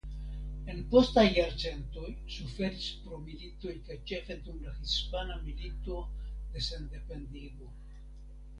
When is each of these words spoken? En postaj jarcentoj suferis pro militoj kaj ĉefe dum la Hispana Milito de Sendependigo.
En 0.71 0.79
postaj 0.93 1.25
jarcentoj 1.33 2.07
suferis 2.37 2.87
pro 3.03 3.19
militoj 3.27 3.75
kaj 3.91 3.99
ĉefe 4.13 4.39
dum 4.49 4.65
la 4.69 4.75
Hispana 4.81 5.39
Milito 5.45 6.01
de 6.57 6.67
Sendependigo. 6.73 7.73